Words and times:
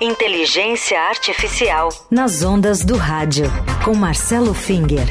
Inteligência 0.00 1.00
Artificial. 1.00 1.88
Nas 2.10 2.42
ondas 2.42 2.84
do 2.84 2.96
rádio. 2.96 3.44
Com 3.84 3.94
Marcelo 3.94 4.52
Finger. 4.52 5.06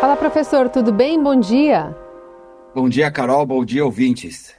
Fala, 0.00 0.16
professor, 0.16 0.68
tudo 0.68 0.92
bem? 0.92 1.20
Bom 1.20 1.40
dia. 1.40 1.96
Bom 2.72 2.88
dia, 2.88 3.10
Carol. 3.10 3.44
Bom 3.44 3.64
dia, 3.64 3.84
ouvintes. 3.84 4.54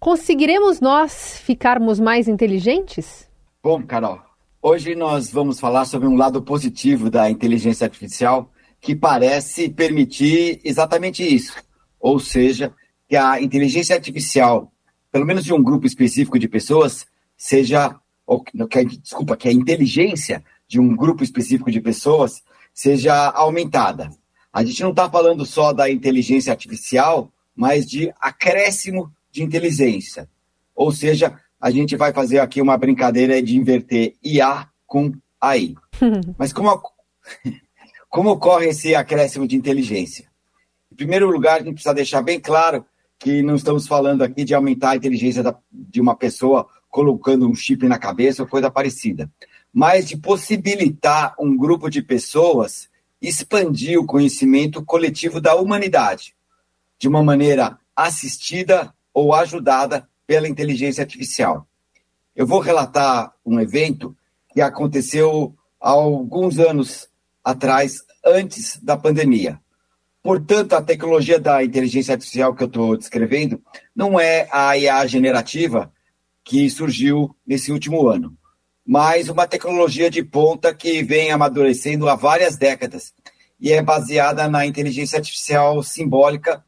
Conseguiremos 0.00 0.80
nós 0.80 1.40
ficarmos 1.44 2.00
mais 2.00 2.26
inteligentes? 2.26 3.28
Bom, 3.62 3.80
Carol, 3.84 4.18
hoje 4.60 4.96
nós 4.96 5.30
vamos 5.30 5.60
falar 5.60 5.84
sobre 5.84 6.08
um 6.08 6.16
lado 6.16 6.42
positivo 6.42 7.08
da 7.08 7.30
inteligência 7.30 7.84
artificial 7.84 8.50
que 8.80 8.96
parece 8.96 9.68
permitir 9.68 10.60
exatamente 10.64 11.22
isso. 11.22 11.54
Ou 12.00 12.18
seja, 12.18 12.74
que 13.08 13.14
a 13.14 13.40
inteligência 13.40 13.94
artificial 13.94 14.72
pelo 15.10 15.26
menos 15.26 15.44
de 15.44 15.52
um 15.52 15.62
grupo 15.62 15.86
específico 15.86 16.38
de 16.38 16.48
pessoas, 16.48 17.06
seja, 17.36 17.96
ou, 18.26 18.42
que, 18.42 18.84
desculpa, 18.84 19.36
que 19.36 19.48
a 19.48 19.52
inteligência 19.52 20.44
de 20.68 20.78
um 20.78 20.94
grupo 20.94 21.24
específico 21.24 21.70
de 21.70 21.80
pessoas 21.80 22.42
seja 22.72 23.14
aumentada. 23.30 24.10
A 24.52 24.64
gente 24.64 24.82
não 24.82 24.90
está 24.90 25.10
falando 25.10 25.44
só 25.44 25.72
da 25.72 25.90
inteligência 25.90 26.52
artificial, 26.52 27.32
mas 27.54 27.86
de 27.86 28.12
acréscimo 28.20 29.12
de 29.30 29.42
inteligência. 29.42 30.28
Ou 30.74 30.92
seja, 30.92 31.38
a 31.60 31.70
gente 31.70 31.96
vai 31.96 32.12
fazer 32.12 32.38
aqui 32.38 32.60
uma 32.62 32.76
brincadeira 32.76 33.42
de 33.42 33.56
inverter 33.56 34.14
IA 34.24 34.68
com 34.86 35.12
AI. 35.40 35.74
Mas 36.38 36.52
como, 36.52 36.82
como 38.08 38.30
ocorre 38.30 38.68
esse 38.68 38.94
acréscimo 38.94 39.46
de 39.46 39.56
inteligência? 39.56 40.26
Em 40.90 40.96
primeiro 40.96 41.30
lugar, 41.30 41.56
a 41.56 41.58
gente 41.62 41.74
precisa 41.74 41.94
deixar 41.94 42.22
bem 42.22 42.40
claro 42.40 42.84
que 43.20 43.42
não 43.42 43.54
estamos 43.54 43.86
falando 43.86 44.22
aqui 44.22 44.44
de 44.44 44.54
aumentar 44.54 44.92
a 44.92 44.96
inteligência 44.96 45.42
da, 45.42 45.54
de 45.70 46.00
uma 46.00 46.16
pessoa 46.16 46.66
colocando 46.88 47.46
um 47.46 47.54
chip 47.54 47.86
na 47.86 47.98
cabeça 47.98 48.42
ou 48.42 48.48
coisa 48.48 48.70
parecida, 48.70 49.30
mas 49.72 50.08
de 50.08 50.16
possibilitar 50.16 51.34
um 51.38 51.54
grupo 51.54 51.90
de 51.90 52.02
pessoas 52.02 52.88
expandir 53.20 54.00
o 54.00 54.06
conhecimento 54.06 54.82
coletivo 54.82 55.38
da 55.38 55.54
humanidade 55.54 56.34
de 56.98 57.06
uma 57.06 57.22
maneira 57.22 57.78
assistida 57.94 58.94
ou 59.12 59.34
ajudada 59.34 60.08
pela 60.26 60.48
inteligência 60.48 61.02
artificial. 61.02 61.66
Eu 62.34 62.46
vou 62.46 62.60
relatar 62.60 63.34
um 63.44 63.60
evento 63.60 64.16
que 64.54 64.62
aconteceu 64.62 65.54
há 65.78 65.90
alguns 65.90 66.58
anos 66.58 67.08
atrás, 67.44 68.02
antes 68.24 68.78
da 68.82 68.96
pandemia. 68.96 69.60
Portanto, 70.22 70.74
a 70.74 70.82
tecnologia 70.82 71.38
da 71.38 71.64
inteligência 71.64 72.12
artificial 72.12 72.54
que 72.54 72.62
eu 72.62 72.66
estou 72.66 72.96
descrevendo 72.96 73.62
não 73.96 74.20
é 74.20 74.48
a 74.52 74.76
IA 74.76 75.06
generativa 75.06 75.90
que 76.44 76.68
surgiu 76.68 77.34
nesse 77.46 77.72
último 77.72 78.06
ano, 78.06 78.36
mas 78.86 79.28
uma 79.28 79.46
tecnologia 79.46 80.10
de 80.10 80.22
ponta 80.22 80.74
que 80.74 81.02
vem 81.02 81.30
amadurecendo 81.30 82.08
há 82.08 82.14
várias 82.14 82.56
décadas 82.56 83.14
e 83.58 83.72
é 83.72 83.82
baseada 83.82 84.48
na 84.48 84.66
inteligência 84.66 85.18
artificial 85.18 85.82
simbólica, 85.82 86.64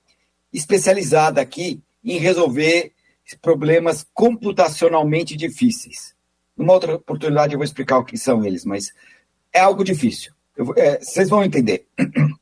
especializada 0.53 1.41
aqui 1.41 1.83
em 2.05 2.19
resolver 2.19 2.93
problemas 3.41 4.07
computacionalmente 4.13 5.37
difíceis. 5.37 6.15
Numa 6.57 6.75
outra 6.75 6.97
oportunidade 6.97 7.55
eu 7.55 7.59
vou 7.59 7.65
explicar 7.65 7.99
o 7.99 8.05
que 8.05 8.17
são 8.17 8.45
eles, 8.45 8.65
mas 8.65 8.93
é 9.53 9.61
algo 9.61 9.85
difícil. 9.85 10.33
É, 10.77 10.99
vocês 10.99 11.29
vão 11.29 11.43
entender. 11.43 11.87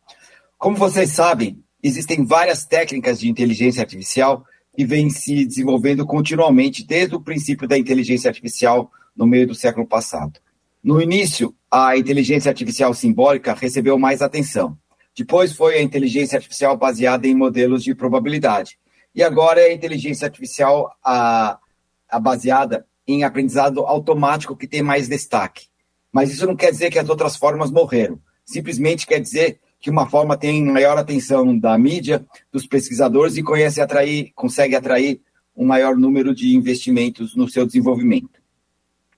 Como 0.61 0.77
vocês 0.77 1.12
sabem, 1.12 1.64
existem 1.83 2.22
várias 2.22 2.66
técnicas 2.66 3.19
de 3.19 3.30
inteligência 3.30 3.80
artificial 3.80 4.44
que 4.77 4.84
vêm 4.84 5.08
se 5.08 5.47
desenvolvendo 5.47 6.05
continuamente 6.05 6.86
desde 6.86 7.14
o 7.14 7.20
princípio 7.20 7.66
da 7.66 7.78
inteligência 7.78 8.28
artificial 8.28 8.92
no 9.16 9.27
meio 9.27 9.47
do 9.47 9.55
século 9.55 9.86
passado. 9.86 10.38
No 10.84 11.00
início, 11.00 11.56
a 11.70 11.97
inteligência 11.97 12.50
artificial 12.50 12.92
simbólica 12.92 13.55
recebeu 13.55 13.98
mais 13.98 14.20
atenção. 14.20 14.76
Depois 15.16 15.54
foi 15.54 15.78
a 15.78 15.82
inteligência 15.82 16.37
artificial 16.37 16.76
baseada 16.76 17.26
em 17.26 17.34
modelos 17.34 17.82
de 17.82 17.94
probabilidade. 17.94 18.78
E 19.15 19.22
agora 19.22 19.62
é 19.62 19.70
a 19.70 19.72
inteligência 19.72 20.26
artificial 20.26 20.94
a, 21.03 21.59
a 22.06 22.20
baseada 22.20 22.87
em 23.09 23.25
aprendizado 23.25 23.81
automático 23.87 24.54
que 24.54 24.69
tem 24.69 24.82
mais 24.82 25.09
destaque. 25.09 25.69
Mas 26.12 26.31
isso 26.31 26.47
não 26.47 26.54
quer 26.54 26.70
dizer 26.70 26.91
que 26.91 26.99
as 26.99 27.09
outras 27.09 27.34
formas 27.34 27.70
morreram. 27.70 28.20
Simplesmente 28.44 29.06
quer 29.06 29.20
dizer 29.20 29.59
que 29.81 29.91
uma 29.91 30.09
forma 30.09 30.37
tem 30.37 30.65
maior 30.65 30.99
atenção 30.99 31.59
da 31.59 31.77
mídia, 31.79 32.25
dos 32.53 32.67
pesquisadores 32.67 33.37
e 33.37 33.43
conhece 33.43 33.81
atrair, 33.81 34.31
consegue 34.35 34.77
atrair 34.77 35.21
um 35.57 35.65
maior 35.65 35.97
número 35.97 36.35
de 36.35 36.55
investimentos 36.55 37.35
no 37.35 37.49
seu 37.49 37.67
desenvolvimento. 37.67 38.41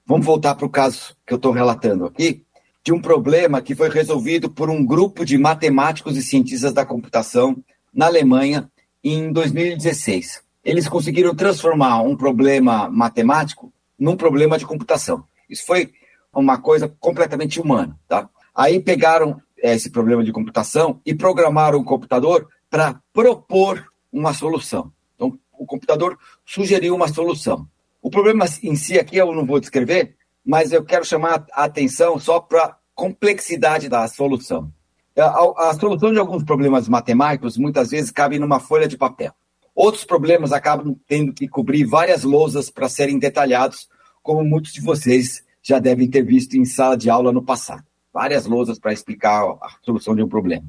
Vamos 0.06 0.25
voltar 0.25 0.55
para 0.55 0.67
o 0.67 0.71
caso 0.71 1.17
que 1.27 1.33
eu 1.33 1.37
estou 1.37 1.53
relatando 1.53 2.05
aqui, 2.05 2.45
de 2.84 2.93
um 2.93 3.00
problema 3.00 3.62
que 3.62 3.75
foi 3.75 3.89
resolvido 3.89 4.50
por 4.50 4.69
um 4.69 4.84
grupo 4.84 5.25
de 5.25 5.39
matemáticos 5.39 6.17
e 6.17 6.23
cientistas 6.23 6.73
da 6.73 6.84
computação 6.84 7.56
na 7.93 8.06
Alemanha 8.06 8.71
em 9.03 9.33
2016. 9.33 10.43
Eles 10.65 10.89
conseguiram 10.89 11.34
transformar 11.34 12.03
um 12.03 12.17
problema 12.17 12.89
matemático 12.89 13.73
num 13.99 14.17
problema 14.17 14.59
de 14.59 14.67
computação. 14.67 15.25
Isso 15.49 15.65
foi 15.65 15.93
uma 16.34 16.59
coisa 16.59 16.89
completamente 17.00 17.61
humana, 17.61 17.99
tá? 18.09 18.29
Aí 18.55 18.81
pegaram 18.81 19.41
esse 19.71 19.91
problema 19.91 20.25
de 20.25 20.33
computação 20.33 21.00
e 21.06 21.15
programaram 21.15 21.78
o 21.78 21.84
computador 21.84 22.49
para 22.69 23.00
propor 23.12 23.87
uma 24.12 24.34
solução. 24.34 24.93
Então, 25.15 25.39
o 25.53 25.65
computador 25.65 26.19
sugeriu 26.45 26.95
uma 26.95 27.06
solução. 27.06 27.69
O 28.00 28.11
problema 28.11 28.45
em 28.62 28.75
si 28.75 28.99
aqui 28.99 29.17
eu 29.17 29.33
não 29.33 29.47
vou 29.47 29.61
descrever, 29.61 30.17
mas 30.45 30.73
eu 30.73 30.84
quero 30.84 31.05
chamar 31.05 31.47
a 31.53 31.65
atenção 31.65 32.19
só 32.19 32.41
para 32.41 32.65
a 32.65 32.77
complexidade 32.95 33.89
da 33.89 34.09
solução. 34.09 34.73
A, 35.17 35.69
a, 35.69 35.75
solução 35.79 36.12
de 36.12 36.19
alguns 36.19 36.43
problemas 36.43 36.89
matemáticos 36.89 37.56
muitas 37.56 37.91
vezes 37.91 38.11
cabe 38.11 38.39
numa 38.39 38.59
folha 38.59 38.89
de 38.89 38.99
papel. 38.99 39.33
Outros 39.75 40.05
problemas 40.05 40.53
acabam 40.53 40.97
tendo 41.06 41.33
que 41.33 41.47
cobrir 41.47 41.84
várias 41.84 42.25
lousas 42.25 42.71
para 42.71 42.89
serem 42.89 43.19
detalhados, 43.19 43.89
como 44.23 44.43
muitos 44.43 44.73
de 44.73 44.81
vocês 44.81 45.44
já 45.62 45.79
devem 45.79 46.11
ter 46.11 46.23
visto 46.23 46.56
em 46.56 46.65
sala 46.65 46.97
de 46.97 47.09
aula 47.09 47.31
no 47.31 47.43
passado 47.43 47.84
várias 48.12 48.47
lousas 48.47 48.78
para 48.78 48.93
explicar 48.93 49.43
a 49.61 49.77
solução 49.83 50.15
de 50.15 50.23
um 50.23 50.28
problema. 50.28 50.65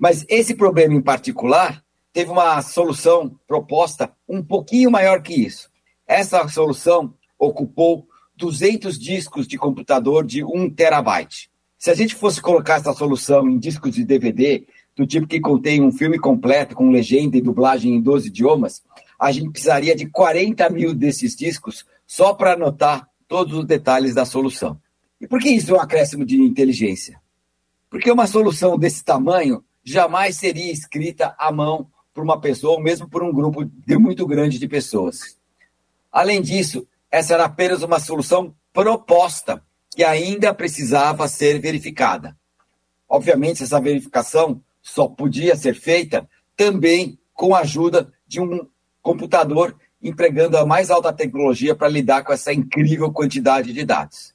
Mas 0.00 0.24
esse 0.28 0.54
problema 0.54 0.94
em 0.94 1.00
particular 1.00 1.82
teve 2.12 2.30
uma 2.30 2.60
solução 2.62 3.38
proposta 3.46 4.12
um 4.28 4.42
pouquinho 4.42 4.90
maior 4.90 5.22
que 5.22 5.34
isso. 5.34 5.70
Essa 6.06 6.46
solução 6.48 7.14
ocupou 7.38 8.06
200 8.36 8.98
discos 8.98 9.46
de 9.46 9.58
computador 9.58 10.24
de 10.24 10.44
1 10.44 10.70
terabyte. 10.70 11.50
Se 11.76 11.90
a 11.90 11.94
gente 11.94 12.14
fosse 12.14 12.40
colocar 12.40 12.74
essa 12.76 12.92
solução 12.92 13.48
em 13.48 13.58
discos 13.58 13.94
de 13.94 14.04
DVD, 14.04 14.66
do 14.96 15.06
tipo 15.06 15.28
que 15.28 15.40
contém 15.40 15.80
um 15.80 15.92
filme 15.92 16.18
completo 16.18 16.74
com 16.74 16.90
legenda 16.90 17.36
e 17.36 17.40
dublagem 17.40 17.94
em 17.94 18.00
12 18.00 18.28
idiomas, 18.28 18.82
a 19.18 19.30
gente 19.30 19.50
precisaria 19.50 19.94
de 19.94 20.06
40 20.06 20.68
mil 20.70 20.92
desses 20.92 21.36
discos 21.36 21.84
só 22.04 22.34
para 22.34 22.54
anotar 22.54 23.08
todos 23.28 23.56
os 23.56 23.64
detalhes 23.64 24.14
da 24.14 24.24
solução. 24.24 24.80
E 25.20 25.26
por 25.26 25.40
que 25.40 25.50
isso 25.50 25.74
é 25.74 25.78
um 25.78 25.80
acréscimo 25.80 26.24
de 26.24 26.40
inteligência? 26.40 27.20
Porque 27.90 28.10
uma 28.10 28.26
solução 28.26 28.78
desse 28.78 29.04
tamanho 29.04 29.64
jamais 29.82 30.36
seria 30.36 30.72
escrita 30.72 31.34
à 31.38 31.50
mão 31.50 31.90
por 32.12 32.22
uma 32.22 32.40
pessoa, 32.40 32.74
ou 32.74 32.82
mesmo 32.82 33.08
por 33.08 33.22
um 33.22 33.32
grupo 33.32 33.64
de 33.64 33.96
muito 33.96 34.26
grande 34.26 34.58
de 34.58 34.68
pessoas. 34.68 35.38
Além 36.10 36.42
disso, 36.42 36.86
essa 37.10 37.34
era 37.34 37.44
apenas 37.44 37.82
uma 37.82 38.00
solução 38.00 38.54
proposta 38.72 39.62
que 39.90 40.04
ainda 40.04 40.52
precisava 40.52 41.26
ser 41.28 41.60
verificada. 41.60 42.36
Obviamente, 43.08 43.62
essa 43.62 43.80
verificação 43.80 44.62
só 44.82 45.08
podia 45.08 45.56
ser 45.56 45.74
feita 45.74 46.28
também 46.56 47.18
com 47.32 47.54
a 47.54 47.60
ajuda 47.60 48.12
de 48.26 48.40
um 48.40 48.66
computador 49.00 49.76
empregando 50.02 50.56
a 50.56 50.66
mais 50.66 50.90
alta 50.90 51.12
tecnologia 51.12 51.74
para 51.74 51.88
lidar 51.88 52.22
com 52.22 52.32
essa 52.32 52.52
incrível 52.52 53.10
quantidade 53.12 53.72
de 53.72 53.84
dados. 53.84 54.34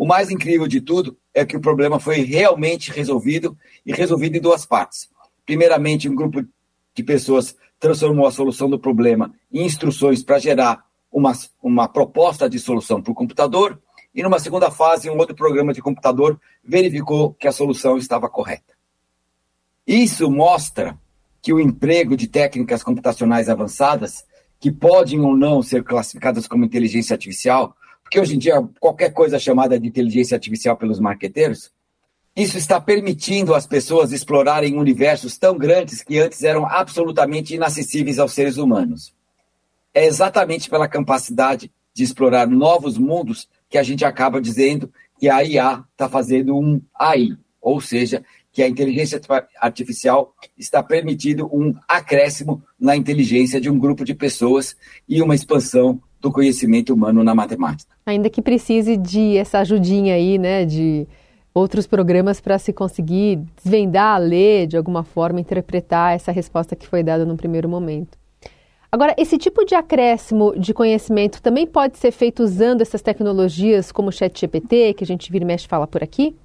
O 0.00 0.06
mais 0.06 0.30
incrível 0.30 0.66
de 0.66 0.80
tudo 0.80 1.18
é 1.34 1.44
que 1.44 1.54
o 1.54 1.60
problema 1.60 2.00
foi 2.00 2.22
realmente 2.22 2.90
resolvido 2.90 3.54
e 3.84 3.92
resolvido 3.92 4.34
em 4.34 4.40
duas 4.40 4.64
partes. 4.64 5.10
Primeiramente, 5.44 6.08
um 6.08 6.14
grupo 6.14 6.42
de 6.94 7.02
pessoas 7.02 7.54
transformou 7.78 8.26
a 8.26 8.30
solução 8.30 8.70
do 8.70 8.78
problema 8.78 9.30
em 9.52 9.62
instruções 9.62 10.22
para 10.22 10.38
gerar 10.38 10.82
uma, 11.12 11.32
uma 11.62 11.86
proposta 11.86 12.48
de 12.48 12.58
solução 12.58 13.02
para 13.02 13.12
o 13.12 13.14
computador, 13.14 13.78
e 14.14 14.22
numa 14.22 14.38
segunda 14.38 14.70
fase, 14.70 15.10
um 15.10 15.18
outro 15.18 15.36
programa 15.36 15.74
de 15.74 15.82
computador 15.82 16.40
verificou 16.64 17.34
que 17.34 17.46
a 17.46 17.52
solução 17.52 17.98
estava 17.98 18.26
correta. 18.26 18.72
Isso 19.86 20.30
mostra 20.30 20.98
que 21.42 21.52
o 21.52 21.60
emprego 21.60 22.16
de 22.16 22.26
técnicas 22.26 22.82
computacionais 22.82 23.50
avançadas, 23.50 24.24
que 24.58 24.72
podem 24.72 25.20
ou 25.20 25.36
não 25.36 25.62
ser 25.62 25.84
classificadas 25.84 26.48
como 26.48 26.64
inteligência 26.64 27.12
artificial, 27.12 27.76
porque 28.10 28.18
hoje 28.18 28.34
em 28.34 28.38
dia 28.38 28.60
qualquer 28.80 29.12
coisa 29.12 29.38
chamada 29.38 29.78
de 29.78 29.86
inteligência 29.86 30.34
artificial 30.34 30.76
pelos 30.76 30.98
marqueteiros, 30.98 31.70
isso 32.34 32.58
está 32.58 32.80
permitindo 32.80 33.54
às 33.54 33.68
pessoas 33.68 34.10
explorarem 34.10 34.76
universos 34.76 35.38
tão 35.38 35.56
grandes 35.56 36.02
que 36.02 36.18
antes 36.18 36.42
eram 36.42 36.66
absolutamente 36.66 37.54
inacessíveis 37.54 38.18
aos 38.18 38.32
seres 38.32 38.56
humanos. 38.56 39.14
É 39.94 40.06
exatamente 40.06 40.68
pela 40.68 40.88
capacidade 40.88 41.70
de 41.94 42.02
explorar 42.02 42.48
novos 42.48 42.98
mundos 42.98 43.48
que 43.68 43.78
a 43.78 43.82
gente 43.84 44.04
acaba 44.04 44.40
dizendo 44.40 44.92
que 45.16 45.28
a 45.28 45.44
IA 45.44 45.84
está 45.92 46.08
fazendo 46.08 46.58
um 46.58 46.82
AI, 46.98 47.36
ou 47.60 47.80
seja, 47.80 48.24
que 48.50 48.60
a 48.60 48.68
inteligência 48.68 49.20
artificial 49.60 50.34
está 50.58 50.82
permitindo 50.82 51.46
um 51.46 51.72
acréscimo 51.86 52.60
na 52.76 52.96
inteligência 52.96 53.60
de 53.60 53.70
um 53.70 53.78
grupo 53.78 54.04
de 54.04 54.14
pessoas 54.14 54.76
e 55.08 55.22
uma 55.22 55.36
expansão 55.36 56.02
do 56.20 56.30
conhecimento 56.30 56.92
humano 56.92 57.24
na 57.24 57.34
matemática. 57.34 57.94
Ainda 58.04 58.28
que 58.28 58.42
precise 58.42 58.96
de 58.96 59.36
essa 59.36 59.60
ajudinha 59.60 60.14
aí, 60.14 60.38
né, 60.38 60.64
de 60.64 61.06
outros 61.54 61.86
programas 61.86 62.40
para 62.40 62.58
se 62.58 62.72
conseguir 62.72 63.40
desvendar, 63.62 64.20
ler, 64.20 64.66
de 64.66 64.76
alguma 64.76 65.02
forma, 65.02 65.40
interpretar 65.40 66.14
essa 66.14 66.30
resposta 66.30 66.76
que 66.76 66.86
foi 66.86 67.02
dada 67.02 67.24
no 67.24 67.36
primeiro 67.36 67.68
momento. 67.68 68.18
Agora, 68.92 69.14
esse 69.16 69.38
tipo 69.38 69.64
de 69.64 69.74
acréscimo 69.74 70.58
de 70.58 70.74
conhecimento 70.74 71.40
também 71.40 71.64
pode 71.64 71.96
ser 71.96 72.10
feito 72.10 72.42
usando 72.42 72.80
essas 72.80 73.00
tecnologias 73.00 73.92
como 73.92 74.08
o 74.08 74.12
ChatGPT, 74.12 74.94
que 74.94 75.04
a 75.04 75.06
gente 75.06 75.30
vira 75.30 75.44
e 75.44 75.46
mexe 75.46 75.68
fala 75.68 75.86
por 75.86 76.02
aqui? 76.02 76.36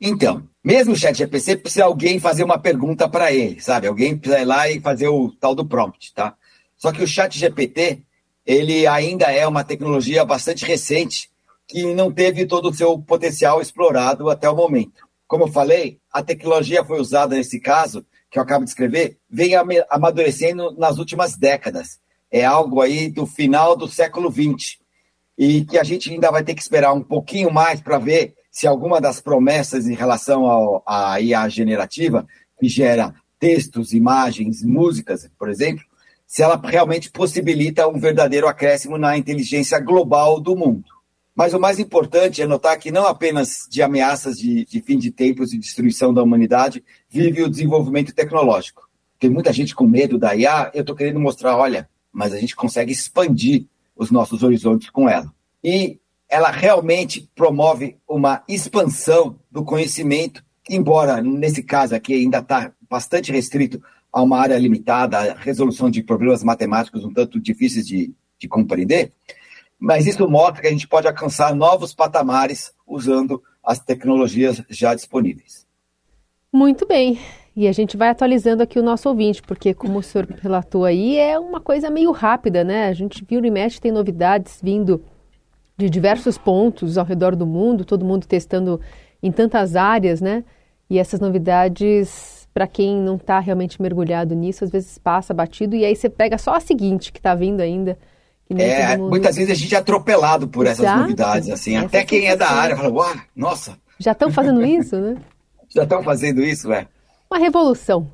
Então, 0.00 0.42
mesmo 0.64 0.94
o 0.94 0.96
ChatGPT 0.96 1.58
precisa 1.58 1.84
alguém 1.84 2.18
fazer 2.18 2.42
uma 2.42 2.58
pergunta 2.58 3.08
para 3.08 3.32
ele, 3.32 3.60
sabe? 3.60 3.86
Alguém 3.86 4.18
precisa 4.18 4.40
ir 4.40 4.44
lá 4.44 4.68
e 4.68 4.80
fazer 4.80 5.06
o 5.06 5.30
tal 5.30 5.54
do 5.54 5.64
prompt, 5.64 6.12
tá? 6.12 6.34
Só 6.76 6.90
que 6.90 7.04
o 7.04 7.06
ChatGPT, 7.06 8.02
ele 8.44 8.86
ainda 8.86 9.30
é 9.30 9.46
uma 9.46 9.64
tecnologia 9.64 10.24
bastante 10.24 10.64
recente 10.64 11.30
que 11.66 11.94
não 11.94 12.12
teve 12.12 12.44
todo 12.46 12.68
o 12.68 12.74
seu 12.74 12.98
potencial 12.98 13.60
explorado 13.60 14.28
até 14.28 14.48
o 14.48 14.56
momento. 14.56 15.06
Como 15.26 15.44
eu 15.44 15.48
falei, 15.48 15.98
a 16.12 16.22
tecnologia 16.22 16.84
foi 16.84 17.00
usada 17.00 17.34
nesse 17.36 17.58
caso, 17.58 18.04
que 18.30 18.38
eu 18.38 18.42
acabo 18.42 18.64
de 18.64 18.70
escrever, 18.70 19.18
vem 19.30 19.52
amadurecendo 19.88 20.72
nas 20.72 20.98
últimas 20.98 21.36
décadas. 21.36 21.98
É 22.30 22.44
algo 22.44 22.80
aí 22.80 23.10
do 23.10 23.26
final 23.26 23.76
do 23.76 23.88
século 23.88 24.30
XX. 24.30 24.78
E 25.38 25.64
que 25.64 25.78
a 25.78 25.84
gente 25.84 26.10
ainda 26.10 26.30
vai 26.30 26.42
ter 26.42 26.54
que 26.54 26.62
esperar 26.62 26.92
um 26.92 27.02
pouquinho 27.02 27.52
mais 27.52 27.80
para 27.80 27.98
ver 27.98 28.34
se 28.50 28.66
alguma 28.66 29.00
das 29.00 29.20
promessas 29.20 29.86
em 29.86 29.94
relação 29.94 30.44
ao, 30.46 30.82
à 30.86 31.20
IA 31.20 31.48
generativa, 31.48 32.26
que 32.60 32.68
gera 32.68 33.14
textos, 33.38 33.92
imagens, 33.92 34.62
músicas, 34.62 35.28
por 35.38 35.48
exemplo, 35.48 35.84
se 36.32 36.42
ela 36.42 36.58
realmente 36.64 37.10
possibilita 37.10 37.86
um 37.86 37.98
verdadeiro 37.98 38.48
acréscimo 38.48 38.96
na 38.96 39.18
inteligência 39.18 39.78
global 39.78 40.40
do 40.40 40.56
mundo. 40.56 40.86
Mas 41.34 41.52
o 41.52 41.60
mais 41.60 41.78
importante 41.78 42.40
é 42.40 42.46
notar 42.46 42.78
que 42.78 42.90
não 42.90 43.06
apenas 43.06 43.68
de 43.68 43.82
ameaças 43.82 44.38
de, 44.38 44.64
de 44.64 44.80
fim 44.80 44.96
de 44.96 45.10
tempos 45.10 45.52
e 45.52 45.58
destruição 45.58 46.14
da 46.14 46.22
humanidade 46.22 46.82
vive 47.06 47.42
o 47.42 47.50
desenvolvimento 47.50 48.14
tecnológico. 48.14 48.88
Tem 49.20 49.28
muita 49.28 49.52
gente 49.52 49.74
com 49.74 49.86
medo 49.86 50.16
da 50.16 50.34
IA, 50.34 50.70
eu 50.72 50.80
estou 50.80 50.96
querendo 50.96 51.20
mostrar, 51.20 51.54
olha, 51.54 51.86
mas 52.10 52.32
a 52.32 52.38
gente 52.38 52.56
consegue 52.56 52.92
expandir 52.92 53.66
os 53.94 54.10
nossos 54.10 54.42
horizontes 54.42 54.88
com 54.88 55.06
ela. 55.06 55.30
E 55.62 56.00
ela 56.30 56.50
realmente 56.50 57.30
promove 57.34 57.98
uma 58.08 58.42
expansão 58.48 59.38
do 59.50 59.62
conhecimento, 59.62 60.42
embora 60.66 61.20
nesse 61.20 61.62
caso 61.62 61.94
aqui 61.94 62.14
ainda 62.14 62.38
está 62.38 62.72
bastante 62.88 63.30
restrito 63.30 63.82
a 64.12 64.22
uma 64.22 64.38
área 64.38 64.58
limitada, 64.58 65.18
a 65.18 65.34
resolução 65.34 65.90
de 65.90 66.02
problemas 66.02 66.44
matemáticos 66.44 67.04
um 67.04 67.12
tanto 67.12 67.40
difíceis 67.40 67.86
de, 67.86 68.12
de 68.38 68.48
compreender, 68.48 69.12
mas 69.78 70.06
isso 70.06 70.28
mostra 70.28 70.60
que 70.60 70.68
a 70.68 70.70
gente 70.70 70.86
pode 70.86 71.08
alcançar 71.08 71.54
novos 71.54 71.94
patamares 71.94 72.72
usando 72.86 73.42
as 73.64 73.80
tecnologias 73.80 74.62
já 74.68 74.94
disponíveis. 74.94 75.66
Muito 76.52 76.86
bem. 76.86 77.18
E 77.54 77.68
a 77.68 77.72
gente 77.72 77.96
vai 77.96 78.08
atualizando 78.08 78.62
aqui 78.62 78.78
o 78.78 78.82
nosso 78.82 79.08
ouvinte, 79.08 79.42
porque 79.42 79.74
como 79.74 79.98
o 79.98 80.02
senhor 80.02 80.26
relatou 80.40 80.84
aí, 80.84 81.18
é 81.18 81.38
uma 81.38 81.60
coisa 81.60 81.90
meio 81.90 82.10
rápida, 82.10 82.64
né? 82.64 82.88
A 82.88 82.92
gente 82.92 83.24
viu 83.28 83.40
no 83.40 83.46
IMET 83.46 83.80
tem 83.80 83.92
novidades 83.92 84.58
vindo 84.62 85.02
de 85.76 85.90
diversos 85.90 86.38
pontos 86.38 86.96
ao 86.96 87.04
redor 87.04 87.36
do 87.36 87.46
mundo, 87.46 87.84
todo 87.84 88.04
mundo 88.04 88.26
testando 88.26 88.80
em 89.22 89.30
tantas 89.30 89.76
áreas, 89.76 90.20
né? 90.20 90.44
E 90.88 90.98
essas 90.98 91.20
novidades, 91.20 92.41
para 92.52 92.66
quem 92.66 92.96
não 92.96 93.16
está 93.16 93.38
realmente 93.38 93.80
mergulhado 93.80 94.34
nisso, 94.34 94.64
às 94.64 94.70
vezes 94.70 94.98
passa 94.98 95.32
batido 95.32 95.74
e 95.74 95.84
aí 95.84 95.96
você 95.96 96.08
pega 96.08 96.36
só 96.36 96.54
a 96.54 96.60
seguinte 96.60 97.12
que 97.12 97.18
está 97.18 97.34
vindo 97.34 97.60
ainda. 97.60 97.98
É, 98.50 98.96
mundo... 98.98 99.08
muitas 99.08 99.36
vezes 99.36 99.50
a 99.50 99.54
gente 99.54 99.74
é 99.74 99.78
atropelado 99.78 100.46
por 100.46 100.66
Exato. 100.66 100.86
essas 100.86 101.00
novidades, 101.00 101.48
assim. 101.48 101.76
Essa 101.76 101.86
Até 101.86 102.04
quem 102.04 102.26
é 102.26 102.36
da 102.36 102.50
área 102.50 102.76
fala, 102.76 102.90
uau, 102.90 103.14
nossa. 103.34 103.78
Já 103.98 104.12
estão 104.12 104.30
fazendo 104.30 104.64
isso, 104.66 104.96
né? 104.98 105.16
Já 105.68 105.84
estão 105.84 106.02
fazendo 106.02 106.42
isso, 106.42 106.70
é. 106.70 106.86
Uma 107.30 107.38
revolução. 107.38 108.06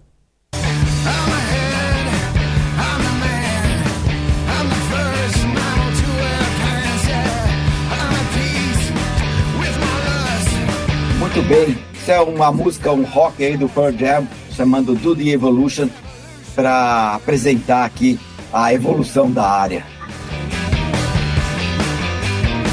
Muito 11.18 11.42
bem. 11.42 11.87
Isso 12.08 12.14
é 12.14 12.20
uma 12.22 12.50
música, 12.50 12.90
um 12.90 13.04
rock 13.04 13.44
aí 13.44 13.54
do 13.54 13.68
Pearl 13.68 13.92
Jam, 13.94 14.26
chamando 14.52 14.94
Do 14.94 15.14
The 15.14 15.24
Evolution, 15.24 15.90
para 16.54 17.16
apresentar 17.16 17.84
aqui 17.84 18.18
a 18.50 18.72
evolução 18.72 19.30
da 19.30 19.46
área. 19.46 19.84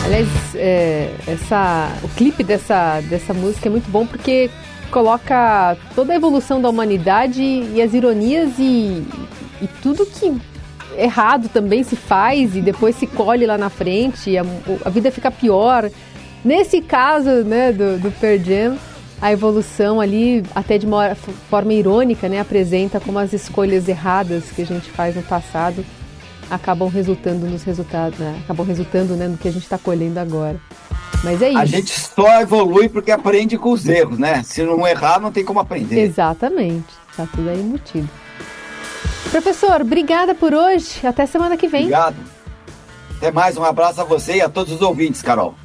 Aliás, 0.06 0.30
é, 0.56 1.14
essa, 1.28 1.92
o 2.02 2.08
clipe 2.08 2.46
dessa, 2.46 3.02
dessa 3.02 3.34
música 3.34 3.68
é 3.68 3.70
muito 3.70 3.92
bom 3.92 4.08
porque 4.08 4.50
coloca 4.90 5.76
toda 5.94 6.14
a 6.14 6.16
evolução 6.16 6.62
da 6.62 6.70
humanidade 6.70 7.44
e 7.44 7.82
as 7.82 7.94
ironias 7.94 8.52
e, 8.58 9.06
e 9.62 9.68
tudo 9.82 10.06
que 10.06 10.34
errado 10.98 11.50
também 11.50 11.84
se 11.84 11.98
faz 11.98 12.56
e 12.56 12.62
depois 12.62 12.96
se 12.96 13.06
colhe 13.06 13.46
lá 13.46 13.58
na 13.58 13.70
frente, 13.70 14.38
a, 14.38 14.46
a 14.86 14.90
vida 14.90 15.12
fica 15.12 15.30
pior. 15.30 15.92
Nesse 16.42 16.80
caso, 16.80 17.44
né, 17.44 17.74
do, 17.74 18.00
do 18.00 18.12
Pearl 18.12 18.42
Jam, 18.42 18.78
a 19.22 19.32
evolução 19.32 20.02
ali, 20.02 20.44
até 20.54 20.78
de 20.78 20.86
uma 20.86 21.16
forma 21.50 21.74
irônica, 21.74 22.28
né, 22.28 22.40
apresenta 22.40 23.00
como 23.00 23.18
as 23.18 23.34
escolhas 23.34 23.88
erradas 23.88 24.52
que 24.52 24.62
a 24.62 24.66
gente 24.66 24.90
faz 24.92 25.16
no 25.16 25.24
passado 25.24 25.86
acabam 26.50 26.88
resultando 26.90 27.48
nos 27.48 27.64
resultados, 27.64 28.20
né? 28.20 28.40
acabam 28.44 28.66
resultando 28.66 29.16
né, 29.16 29.28
no 29.28 29.38
que 29.38 29.48
a 29.48 29.52
gente 29.52 29.64
está 29.64 29.78
colhendo 29.78 30.20
agora. 30.20 30.60
Mas 31.24 31.42
é 31.42 31.50
isso. 31.50 31.58
A 31.58 31.66
gente 31.66 32.00
só 32.00 32.42
evolui 32.42 32.88
porque 32.88 33.12
aprende 33.12 33.58
com 33.58 33.72
os 33.72 33.88
erros, 33.88 34.20
né? 34.20 34.44
Se 34.44 34.62
não 34.62 34.86
errar, 34.86 35.20
não 35.20 35.32
tem 35.32 35.44
como 35.44 35.60
aprender. 35.60 36.00
Exatamente. 36.00 36.86
Está 37.10 37.26
tudo 37.26 37.50
aí 37.50 37.60
embutido. 37.60 38.08
Professor, 39.32 39.82
obrigada 39.82 40.36
por 40.36 40.54
hoje. 40.54 41.06
Até 41.06 41.26
semana 41.26 41.58
que 41.58 41.68
vem. 41.68 41.84
Obrigado. 41.84 42.18
Até 43.18 43.32
mais. 43.32 43.58
Um 43.58 43.64
abraço 43.64 44.02
a 44.02 44.04
você 44.04 44.36
e 44.36 44.42
a 44.42 44.50
todos 44.50 44.74
os 44.74 44.82
ouvintes, 44.82 45.24
Carol. 45.24 45.56